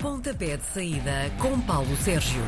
[0.00, 2.40] Pontapé de saída com Paulo Sérgio.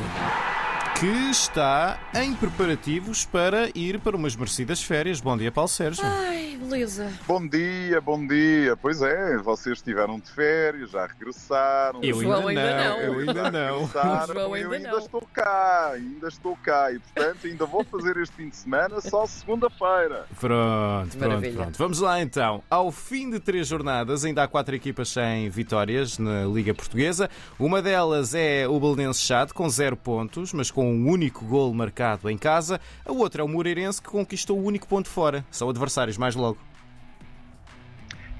[1.00, 5.20] Que está em preparativos para ir para umas merecidas férias.
[5.20, 6.04] Bom dia, Paulo Sérgio.
[6.04, 7.10] Ai, beleza.
[7.26, 8.76] Bom dia, bom dia.
[8.76, 12.00] Pois é, vocês estiveram de férias, já regressaram.
[12.02, 13.02] Eu João ainda ainda não, não.
[13.02, 13.86] eu ainda não.
[14.26, 14.98] João eu ainda ainda não.
[14.98, 16.92] estou cá, ainda estou cá.
[16.92, 20.26] E portanto ainda vou fazer este fim de semana só segunda-feira.
[20.38, 21.54] Pronto, pronto, Maravilha.
[21.54, 21.78] pronto.
[21.78, 22.62] Vamos lá então.
[22.68, 27.30] Ao fim de três jornadas, ainda há quatro equipas sem vitórias na Liga Portuguesa.
[27.58, 32.28] Uma delas é o Belenenses Chade, com zero pontos, mas com um único gol marcado
[32.28, 32.80] em casa.
[33.04, 35.44] A outra é o Moreirense, que conquistou o único ponto fora.
[35.50, 36.49] São adversários mais logo.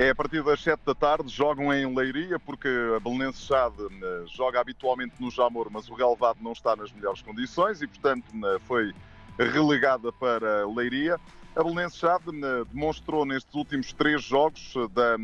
[0.00, 4.24] É a partir das 7 da tarde, jogam em Leiria, porque a Belenense Chade eh,
[4.28, 8.58] joga habitualmente no Jamor, mas o relevado não está nas melhores condições e, portanto, eh,
[8.66, 8.94] foi
[9.38, 11.20] relegada para Leiria.
[11.54, 15.18] A Belenense Chade eh, demonstrou nestes últimos três jogos da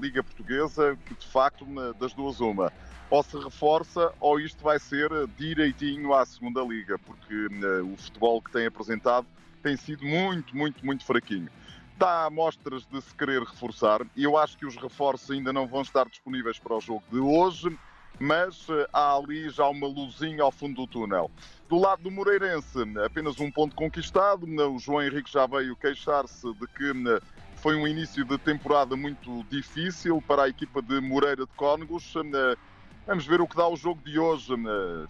[0.00, 1.64] Liga Portuguesa que, de facto,
[2.00, 2.72] das duas uma.
[3.08, 5.08] Ou se reforça, ou isto vai ser
[5.38, 7.46] direitinho à segunda Liga, porque
[7.80, 9.24] o futebol que tem apresentado
[9.62, 11.48] tem sido muito, muito, muito fraquinho
[11.96, 16.06] dá amostras de se querer reforçar eu acho que os reforços ainda não vão estar
[16.08, 17.78] disponíveis para o jogo de hoje,
[18.18, 21.30] mas eh, há ali já uma luzinha ao fundo do túnel.
[21.68, 24.46] Do lado do Moreirense, apenas um ponto conquistado.
[24.46, 27.20] O João Henrique já veio queixar-se de que eh,
[27.56, 32.14] foi um início de temporada muito difícil para a equipa de Moreira de Cónegos.
[33.06, 34.52] Vamos ver o que dá o jogo de hoje.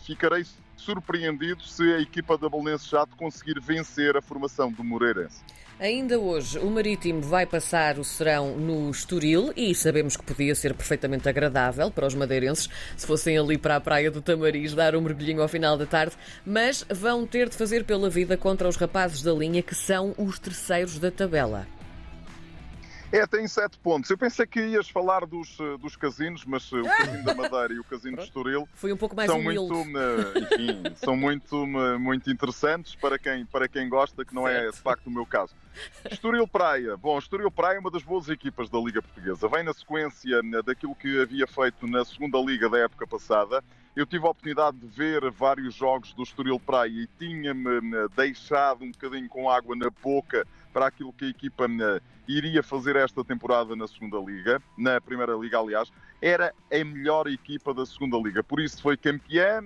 [0.05, 0.45] Ficarei
[0.77, 5.43] surpreendido se a equipa da Belenense Chato conseguir vencer a formação do Moreirense.
[5.79, 10.73] Ainda hoje, o Marítimo vai passar o serão no Estoril e sabemos que podia ser
[10.73, 15.03] perfeitamente agradável para os madeirenses se fossem ali para a praia do Tamariz dar um
[15.03, 16.17] mergulhinho ao final da tarde,
[16.47, 20.39] mas vão ter de fazer pela vida contra os rapazes da linha que são os
[20.39, 21.67] terceiros da tabela.
[23.13, 24.11] É, tem sete pontos.
[24.11, 27.73] Eu pensei que ias falar dos, eh, dos casinos, mas eh, o Casino da Madeira
[27.73, 29.73] e o Casino de Estoril Foi um pouco mais são humilde.
[29.73, 31.67] muito, eh, enfim, são muito,
[31.99, 34.75] muito interessantes para quem, para quem gosta, que não é Certo.
[34.75, 35.55] de facto o meu caso.
[36.11, 36.97] Estoril Praia.
[36.97, 39.49] Bom, Estoril Praia é uma das boas equipas da Liga Portuguesa.
[39.49, 43.63] Vem na sequência né, daquilo que havia feito na segunda Liga da época passada.
[43.95, 48.85] Eu tive a oportunidade de ver vários jogos do Estoril Praia e tinha-me né, deixado
[48.85, 53.25] um bocadinho com água na boca para aquilo que a equipa né, iria fazer esta
[53.25, 55.91] temporada na segunda Liga, na Primeira Liga, aliás.
[56.21, 58.43] Era a melhor equipa da segunda Liga.
[58.43, 59.63] Por isso foi campeã.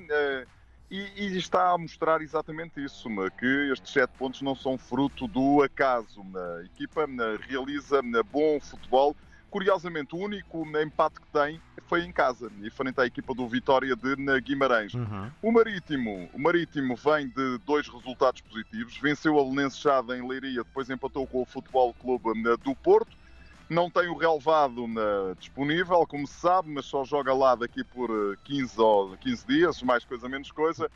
[0.90, 3.08] E, e está a mostrar exatamente isso,
[3.38, 6.24] que estes sete pontos não são fruto do acaso.
[6.34, 7.06] A equipa
[7.48, 9.16] realiza bom futebol.
[9.48, 13.96] Curiosamente, o único empate que tem foi em casa, e frente à equipa do Vitória
[13.96, 14.92] de Guimarães.
[15.42, 18.96] O Marítimo, o Marítimo vem de dois resultados positivos.
[18.98, 23.16] Venceu a Lenense Chade em Leiria, depois empatou com o Futebol Clube do Porto.
[23.70, 25.02] Não tem o relevado né,
[25.38, 29.82] disponível, como se sabe, mas só joga lá daqui por eh, 15 ou 15 dias,
[29.84, 30.90] mais coisa menos coisa.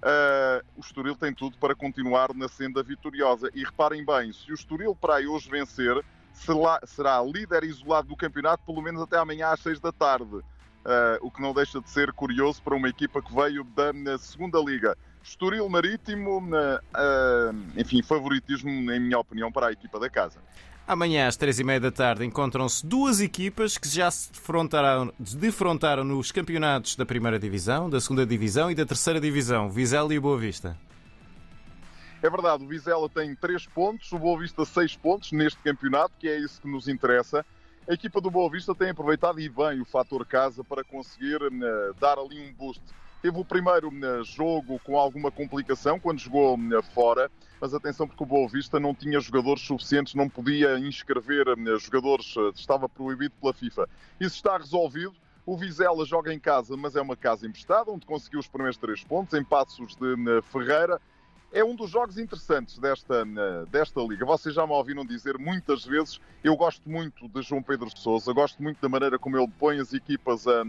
[0.00, 3.50] Eh, o Estoril tem tudo para continuar na senda vitoriosa.
[3.52, 8.62] E reparem bem, se o Estoril para aí hoje vencer, será, líder isolado do campeonato
[8.64, 10.40] pelo menos até amanhã às 6 da tarde.
[10.84, 14.16] Eh, o que não deixa de ser curioso para uma equipa que veio da na
[14.18, 14.96] segunda liga.
[15.20, 20.38] Estoril Marítimo, na, eh, enfim, favoritismo, em minha opinião, para a equipa da casa.
[20.90, 26.02] Amanhã, às três e meia da tarde, encontram-se duas equipas que já se defrontaram, defrontaram
[26.02, 30.36] nos campeonatos da primeira divisão, da segunda divisão e da terceira divisão, Vizela e Boa
[30.36, 30.76] Vista.
[32.20, 36.26] É verdade, o Vizela tem 3 pontos, o Boa Vista 6 pontos neste campeonato, que
[36.28, 37.46] é isso que nos interessa.
[37.88, 41.92] A equipa do Boa Vista tem aproveitado e bem o fator casa para conseguir eh,
[42.00, 42.82] dar ali um boost.
[43.22, 48.22] Teve o primeiro eh, jogo com alguma complicação quando jogou eh, fora, mas atenção porque
[48.22, 53.34] o Boa Vista não tinha jogadores suficientes, não podia inscrever eh, jogadores, eh, estava proibido
[53.38, 53.86] pela FIFA.
[54.18, 55.12] Isso está resolvido.
[55.44, 59.04] O Vizela joga em casa, mas é uma casa emprestada, onde conseguiu os primeiros três
[59.04, 60.98] pontos, em Passos de Ferreira.
[61.52, 63.24] É um dos jogos interessantes desta,
[63.68, 64.24] desta liga.
[64.24, 68.62] Vocês já me ouviram dizer muitas vezes, eu gosto muito de João Pedro Sousa, gosto
[68.62, 70.62] muito da maneira como ele põe as equipas a,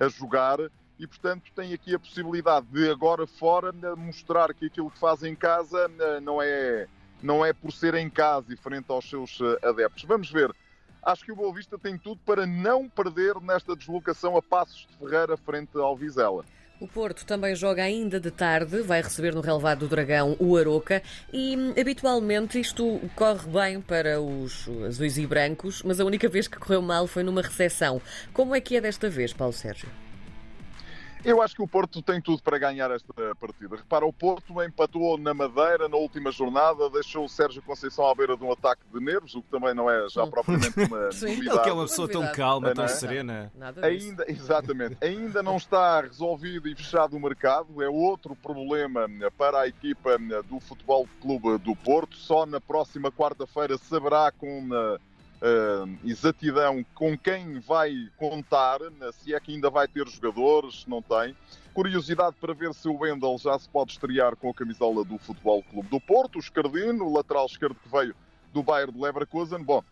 [0.00, 0.58] a jogar
[0.98, 5.22] e, portanto, tem aqui a possibilidade de agora fora eh, mostrar que aquilo que faz
[5.22, 6.86] em casa eh, não é,
[7.22, 10.04] não é por ser em casa e frente aos seus eh, adeptos.
[10.04, 10.54] Vamos ver.
[11.02, 14.96] Acho que o Boa Vista tem tudo para não perder nesta deslocação a Passos de
[14.96, 16.44] Ferreira frente ao Vizela.
[16.80, 21.02] O Porto também joga ainda de tarde, vai receber no relevado do Dragão o Aroca
[21.32, 26.48] e hum, habitualmente isto corre bem para os azuis e brancos, mas a única vez
[26.48, 28.00] que correu mal foi numa recepção.
[28.32, 29.88] Como é que é desta vez, Paulo Sérgio?
[31.24, 33.76] Eu acho que o Porto tem tudo para ganhar esta partida.
[33.76, 38.36] Repara, o Porto empatou na Madeira na última jornada, deixou o Sérgio Conceição à beira
[38.36, 41.26] de um ataque de nervos, o que também não é já propriamente uma Sim.
[41.26, 41.62] Ele novidade.
[41.62, 42.88] que é uma pessoa tão calma, tão é?
[42.88, 43.52] serena.
[43.54, 43.84] Nada.
[43.86, 49.68] Ainda, exatamente, ainda não está resolvido e fechado o mercado, é outro problema para a
[49.68, 50.16] equipa
[50.48, 52.16] do Futebol Clube do Porto.
[52.16, 54.68] Só na próxima quarta-feira saberá com
[55.42, 60.90] eh, exatidão com quem vai contar, né, se é que ainda vai ter jogadores, se
[60.90, 61.36] não tem.
[61.74, 65.62] Curiosidade para ver se o Wendel já se pode estrear com a camisola do Futebol
[65.62, 68.14] Clube do Porto, o Escardino, o lateral esquerdo que veio
[68.52, 69.62] do Bayern de Leverkusen.
[69.62, 69.82] Bom,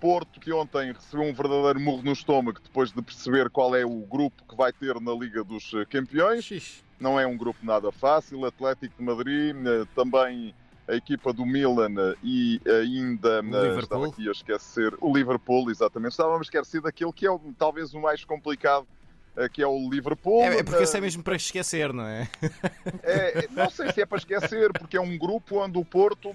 [0.00, 4.00] Porto que ontem recebeu um verdadeiro murro no estômago depois de perceber qual é o
[4.00, 6.84] grupo que vai ter na Liga dos eh, Campeões.
[7.00, 8.44] Não é um grupo nada fácil.
[8.44, 10.54] Atlético de Madrid, eh, também
[10.86, 13.80] a equipa do Milan eh, e ainda O eh, Liverpool.
[13.80, 16.12] estava aqui a esquecer o Liverpool, exatamente.
[16.12, 18.86] Estávamos a esquecer daquele que é o- talvez o mais complicado,
[19.36, 20.42] eh, que é o Liverpool.
[20.42, 22.28] É, é porque esse é mesmo para esquecer, não é?
[23.02, 26.30] é, é, não sei se é para esquecer, porque é um grupo onde o Porto,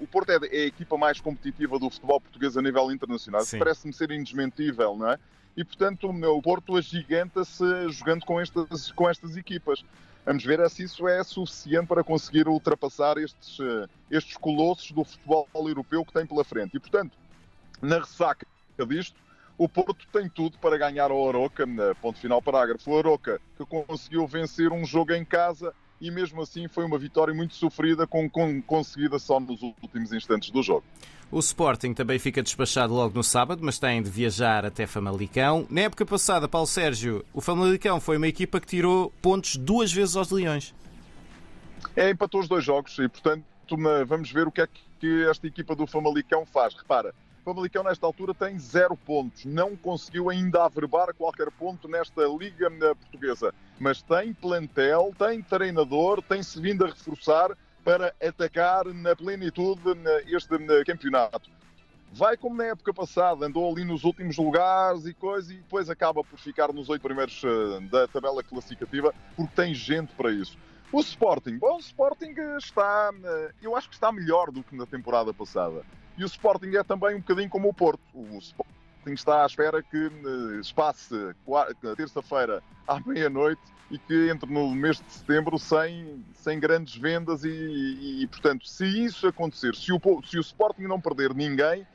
[0.00, 3.42] o Porto é, é a equipa mais competitiva do futebol português a nível internacional.
[3.42, 3.58] Isso.
[3.58, 5.18] Parece-me ser indesmentível, não é?
[5.56, 9.84] E portanto o Porto agiganta-se jogando com estas, com estas equipas.
[10.24, 15.46] Vamos ver se isso é suficiente para conseguir ultrapassar estes, eh, estes colossos do futebol
[15.54, 16.76] europeu que tem pela frente.
[16.76, 17.12] E portanto,
[17.82, 18.46] na ressaca
[18.88, 19.16] disto,
[19.58, 21.66] o Porto tem tudo para ganhar ao Aroca,
[22.00, 22.90] ponto final parágrafo.
[22.90, 25.74] O Aroca que conseguiu vencer um jogo em casa
[26.06, 30.50] e mesmo assim foi uma vitória muito sofrida, com, com- conseguida só nos últimos instantes
[30.50, 30.84] do jogo.
[31.30, 35.66] O Sporting também fica despachado logo no sábado, mas tem de viajar até Famalicão.
[35.70, 40.14] Na época passada, Paulo Sérgio, o Famalicão foi uma equipa que tirou pontos duas vezes
[40.14, 40.74] aos Leões.
[41.96, 43.44] É, empatou os dois jogos e, portanto,
[44.06, 44.68] vamos ver o que é
[45.00, 46.74] que esta equipa do Famalicão faz.
[46.74, 49.44] Repara, Famalicão, nesta altura, tem zero pontos.
[49.44, 53.54] Não conseguiu ainda averbar qualquer ponto nesta Liga eh, Portuguesa.
[53.78, 57.54] Mas tem plantel, tem treinador, tem-se vindo a reforçar
[57.84, 61.50] para atacar na plenitude eh, este eh, campeonato.
[62.14, 66.24] Vai como na época passada, andou ali nos últimos lugares e coisa, e depois acaba
[66.24, 67.42] por ficar nos oito primeiros
[67.90, 70.56] da tabela classificativa, porque tem gente para isso.
[70.92, 73.10] O Sporting, bom, o Sporting está,
[73.60, 75.84] eu acho que está melhor do que na temporada passada.
[76.16, 78.00] E o Sporting é também um bocadinho como o Porto.
[78.14, 78.70] O Sporting
[79.12, 81.14] está à espera que eh, se passe
[81.96, 87.48] terça-feira à meia-noite e que entre no mês de setembro sem, sem grandes vendas e,
[87.50, 91.86] e- e, portanto, se isso acontecer, se o, se o Sporting não perder ninguém,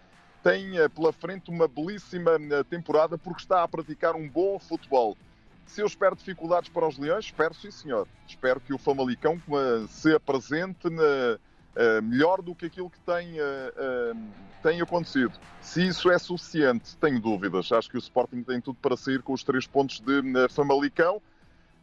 [0.44, 5.18] tem eh, pela frente uma belíssima eh, temporada porque está a praticar um bom futebol.
[5.66, 8.08] Se eu espero dificuldades para os Leões, espero sim, senhor.
[8.28, 9.40] Espero que o Famalicão
[9.88, 11.38] se apresente na-
[11.76, 14.14] eh, melhor do que aquilo que tem, eh, eh,
[14.62, 15.32] tem acontecido.
[15.62, 17.72] Se isso é suficiente, tenho dúvidas.
[17.72, 21.22] Acho que o Sporting tem tudo para sair com os três pontos de Famalicão.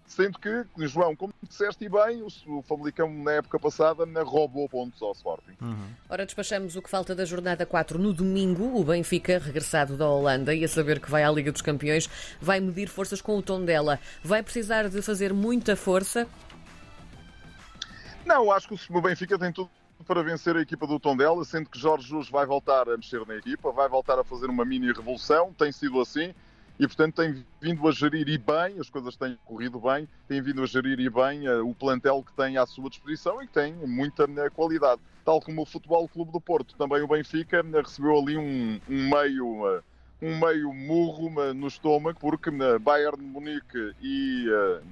[0.07, 5.11] Sendo que, João, como disseste e bem, o, Famalicão na época passada roubou pontos ao
[5.13, 5.57] Sporting.
[6.09, 8.79] Ora, despachamos o que falta da jornada 4 no domingo.
[8.79, 12.09] O Benfica, regressado da Holanda e a saber que vai à Liga dos Campeões,
[12.41, 13.99] vai medir forças com o tom dela.
[14.23, 16.29] Vai precisar de fazer muita força.
[18.27, 19.71] Não, acho que o Benfica tem tudo
[20.05, 23.37] para vencer a equipa do Tondela, sendo que Jorge Jesus vai voltar a mexer na
[23.37, 26.35] equipa, vai voltar a fazer uma mini revolução, tem sido assim,
[26.77, 30.61] e portanto tem vindo a gerir e bem, as coisas têm corrido bem, tem vindo
[30.61, 33.73] a gerir e bem eh, o plantel que tem à sua disposição e que tem
[33.75, 35.01] muita eh, qualidade.
[35.25, 39.09] Tal como o Futebol Clube do Porto, também o Benfica eh, recebeu ali um, um
[39.09, 39.81] meio...
[40.21, 42.51] um meio murro no estômago, porque
[42.81, 44.47] Bayern de Munique e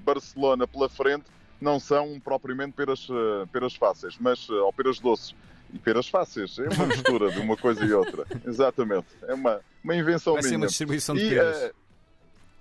[0.05, 1.25] Barcelona pela frente
[1.61, 5.35] não são propriamente peras, eh, peras fáceis, mas, eh, ou peras doces.
[5.73, 8.25] E peras fáceis, é uma mistura de uma coisa e outra.
[8.47, 9.07] Exatamente.
[9.23, 10.59] É uma, uma invenção Vai ser minha.
[10.61, 11.57] uma distribuição de E, peras.
[11.63, 11.73] eh,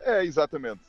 [0.02, 0.82] é, exatamente.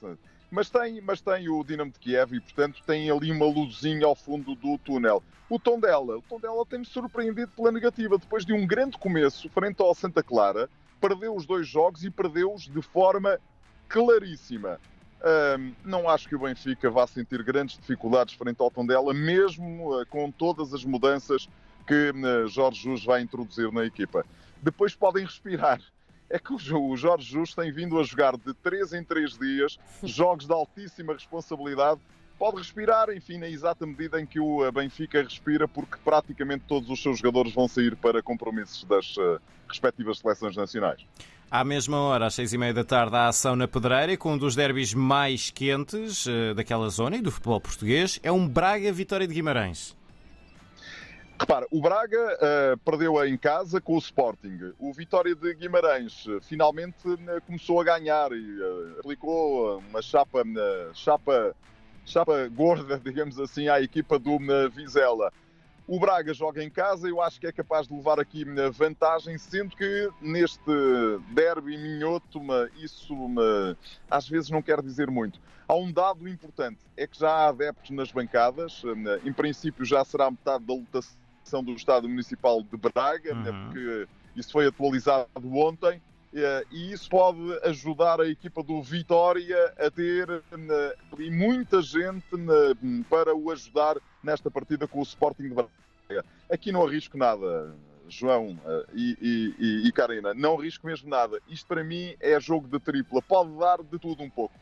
[0.51, 4.15] Mas tem, mas tem o Dinamo de Kiev e, portanto, tem ali uma luzinha ao
[4.15, 5.23] fundo do túnel.
[5.51, 8.17] O Tondela, o Tondela tem-me surpreendido pela negativa.
[8.19, 10.71] Depois de um grande começo, frente ao Santa Clara,
[11.01, 13.39] perdeu os dois jogos e perdeu-os de forma
[13.89, 14.81] claríssima.
[15.27, 20.05] Ahm, não acho que o Benfica vá sentir grandes dificuldades frente ao Tondela, mesmo eh,
[20.05, 21.49] com todas as mudanças
[21.87, 24.27] que eh, Jorge Jesus vai introduzir na equipa.
[24.63, 25.81] Depois podem respirar.
[26.29, 29.39] É que o Jo- o Jorge Jesus tem vindo a jogar de 3 em 3
[29.39, 32.01] dias, jogos de altíssima responsabilidade.
[32.39, 36.91] Pode respirar, enfim, na exata medida em que o eh, Benfica respira, porque praticamente todos
[36.91, 39.39] os seus jogadores vão sair para compromissos das eh,
[39.69, 41.01] respectivas seleções nacionais.
[41.51, 44.39] À mesma hora, às seis e meia da tarde, há ação na Pedreira com um
[44.39, 49.35] dos derbys mais quentes eh, daquela zona e do futebol português é um Braga-Vitória de
[49.35, 49.97] Guimarães.
[51.39, 54.73] Repara, o Braga uh, perdeu em casa com o Sporting.
[54.79, 58.59] O Vitória de Guimarães uh, finalmente uh, começou a ganhar e
[59.01, 60.43] aplicou uma chapa,
[60.95, 61.55] chapa,
[62.05, 64.39] chapa gorda, digamos assim, à equipa do
[64.73, 65.33] Vizela.
[65.87, 69.77] O Braga joga em casa, eu acho que é capaz de levar aqui vantagem, sendo
[69.77, 70.59] que neste
[71.31, 72.41] derby minhoto,
[72.77, 73.15] isso
[74.11, 75.39] às vezes não quer dizer muito.
[75.69, 78.83] Há um dado importante, é que já há adeptos nas bancadas,
[79.25, 83.65] em princípio já será metade da lotação do Estado Municipal de Braga, né, uhum.
[83.65, 86.01] porque isso foi atualizado ontem,
[86.35, 90.93] eh, e isso pode ajudar a equipa do Vitória a ter né,
[91.31, 96.25] muita gente né, para o ajudar nesta partida com o Sporting de Braga.
[96.51, 97.75] Aqui não arrisco nada,
[98.09, 101.41] João eh, e, e, e Karina, não arrisco mesmo nada.
[101.49, 104.55] Isto para mim é jogo de tripla, pode dar de tudo um pouco.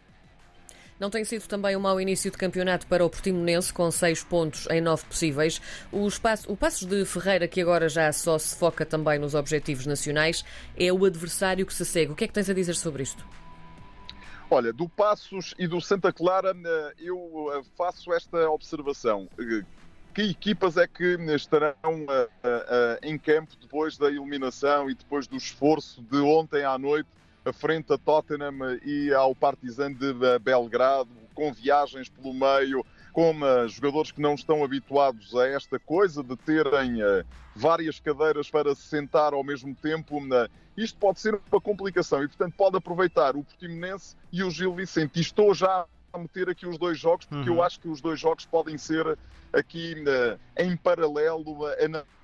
[1.01, 4.69] Não tem sido também um mau início de campeonato para o Portimonense, com seis pontos
[4.71, 5.61] em nove possíveis.
[5.91, 9.85] O, espaço, o Passos de Ferreira, que agora já só se foca também nos objetivos
[9.85, 10.45] nacionais,
[10.77, 12.13] é o adversário que se segue.
[12.13, 13.27] O que é que tens a dizer sobre isto?
[14.55, 19.27] Olha, do Passos e do Santa Clara, eh, eu eh, faço esta observação.
[19.41, 19.65] Eh,
[20.13, 22.05] que equipas é que estarão
[23.03, 27.09] em campo depois da eliminação e depois do esforço de ontem à noite
[27.55, 33.35] frente a Tottenham e ao Partizan de Belgrado, com viagens pelo meio, com
[33.69, 38.83] jogadores que não estão habituados a esta coisa de terem uh, várias cadeiras para se
[38.83, 40.21] sentar ao mesmo tempo.
[40.77, 45.19] Isto pode ser uma complicação e, portanto, pode aproveitar o Portimonense e o Gil Vicente.
[45.19, 47.57] E estou já a meter aqui os dois jogos, porque uhum.
[47.57, 49.19] eu acho que os dois jogos podem ser
[49.53, 49.95] aqui
[50.59, 51.61] em paralelo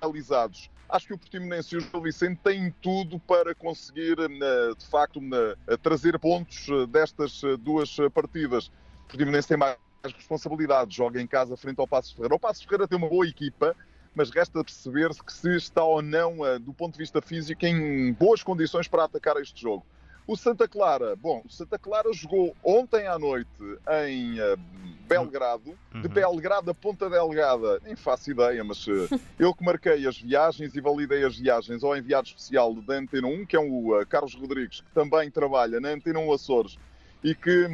[0.01, 4.87] analisados acho que o Portimonense e o Gil Vicente têm tudo para conseguir, eh, de
[4.87, 5.21] facto,
[5.67, 8.69] eh, trazer pontos eh, destas duas partidas.
[8.69, 9.77] O Portimonense tem mais
[10.13, 12.35] responsabilidade, joga em casa frente ao Passo Ferreira.
[12.35, 13.75] O Passo Ferreira tem uma boa equipa,
[14.15, 18.43] mas resta perceber-se que se está ou não, do ponto de vista físico, em boas
[18.43, 19.85] condições para atacar este jogo.
[20.29, 23.49] O Santa Clara, bom, o Santa Clara jogou ontem à noite
[24.05, 24.59] em uh,
[25.09, 26.03] Belgrado, uhum.
[26.03, 30.75] de Belgrado a Ponta Delgada, nem faço ideia, mas uh, eu que marquei as viagens
[30.75, 34.83] e validei as viagens ao enviado especial da Antena 1, que é o Carlos Rodrigues,
[34.83, 36.79] que também trabalha na Antena 1 Açores
[37.23, 37.67] e que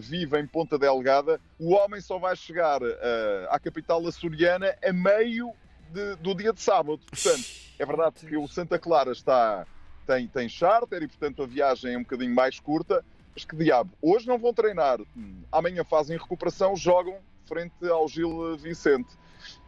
[0.00, 2.80] vive em Ponta Delgada, o homem só vai chegar
[3.48, 5.52] à capital açoriana a meio
[5.90, 6.98] de, do dia de sábado.
[6.98, 7.44] Portanto,
[7.78, 9.66] é verdade que o Santa Clara está
[10.08, 13.04] tem, tem charter e, portanto, a viagem é um bocadinho mais curta.
[13.34, 14.98] Mas que diabo, hoje não vão treinar,
[15.52, 19.10] amanhã fazem recuperação, jogam frente ao Gil Vicente.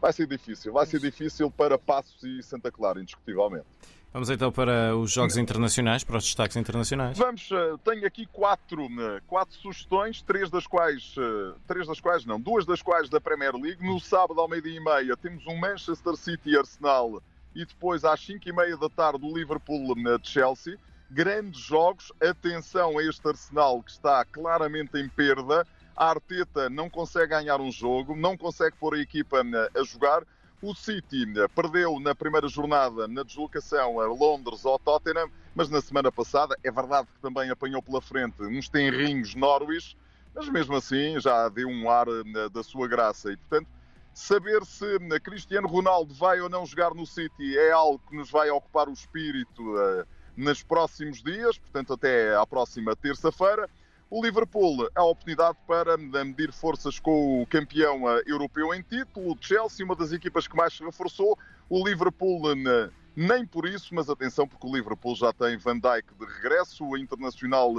[0.01, 3.67] Vai ser difícil, vai ser difícil para Passos e Santa Clara, indiscutivelmente.
[4.13, 7.17] Vamos então para os jogos internacionais, para os destaques internacionais.
[7.17, 12.25] Vamos, eh, tenho aqui quatro, eh, quatro sugestões, três das quais, eh, três das quais
[12.25, 13.87] não, duas das quais da Premier League.
[13.87, 17.23] No sábado ao meio-dia e meia temos um Manchester City Arsenal
[17.55, 20.77] e depois às 5 e meia da tarde o Liverpool de Chelsea.
[21.09, 25.65] Grandes jogos, atenção a este Arsenal que está claramente em perda.
[25.97, 30.25] A Arteta não consegue ganhar um jogo, não consegue pôr a equipa a jogar.
[30.63, 31.25] O City
[31.55, 36.71] perdeu na primeira jornada na deslocação a Londres ao Tottenham, mas na semana passada é
[36.71, 39.97] verdade que também apanhou pela frente uns tenrinhos Norwich,
[40.35, 42.07] mas mesmo assim já deu um ar
[42.53, 43.69] da sua graça e, portanto,
[44.13, 48.51] Saber se Cristiano Ronaldo vai ou não jogar no City é algo que nos vai
[48.51, 50.05] ocupar o espírito uh,
[50.37, 53.69] nos próximos dias, portanto, até à próxima terça-feira.
[54.11, 59.39] O Liverpool a oportunidade para medir forças com o campeão uh, europeu em título, o
[59.41, 61.39] Chelsea, uma das equipas que mais se reforçou.
[61.69, 66.13] O Liverpool uh, nem por isso, mas atenção, porque o Liverpool já tem Van Dijk
[66.19, 67.73] de regresso, o internacional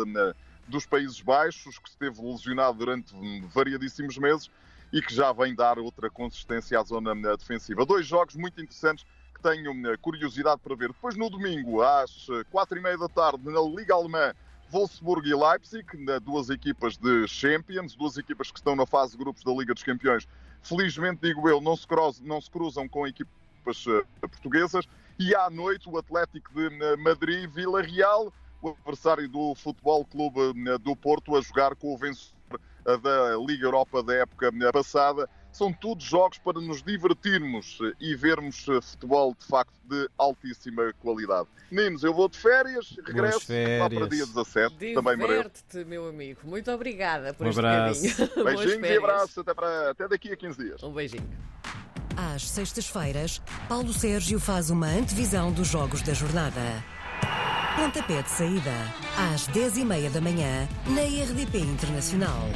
[0.70, 4.50] dos Países Baixos, que esteve lesionado durante hum, variadíssimos meses
[4.94, 7.86] e que já vem dar outra consistência à zona defensiva.
[7.86, 10.90] Dois jogos muito interessantes que tenho curiosidade para ver.
[10.90, 14.34] Depois, no domingo, às eh, quatro e meia da tarde, na Liga Alemã,
[14.72, 15.86] Wolfsburg e Leipzig,
[16.24, 19.84] duas equipas de Champions, duas equipas que estão na fase de grupos da Liga dos
[19.84, 20.26] Campeões.
[20.64, 23.84] Felizmente, digo eu, não se, cruzam, não se cruzam com equipas
[24.20, 24.88] portuguesas.
[25.20, 30.96] E à noite, o Atlético de Madrid, Vila Real, o adversário do Futebol Clube do
[30.96, 35.30] Porto, a jogar com o vencedor da Liga Europa da época passada.
[35.52, 41.48] São todos jogos para nos divertirmos e vermos futebol de facto de altíssima qualidade.
[41.70, 44.76] Meninos, eu vou de férias, regresso lá para dia 17.
[44.76, 46.42] Diverte-te, meu amigo.
[46.44, 48.02] Muito obrigada por um este abraço.
[48.44, 50.84] Beijinhos e abraços até, para, até daqui a 15 dias.
[50.84, 51.30] Um beijinho.
[52.16, 56.84] Às sextas-feiras, Paulo Sérgio faz uma antevisão dos jogos da jornada.
[57.76, 58.74] Pontapé de saída,
[59.34, 62.50] às 10h30 da manhã, na RDP Internacional.